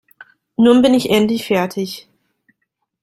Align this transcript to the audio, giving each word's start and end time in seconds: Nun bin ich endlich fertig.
Nun 0.57 0.81
bin 0.81 0.95
ich 0.95 1.11
endlich 1.11 1.45
fertig. 1.45 2.09